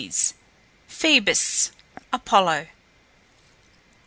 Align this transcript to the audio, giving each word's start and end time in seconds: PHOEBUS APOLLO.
PHOEBUS 0.87 1.69
APOLLO. 2.11 2.65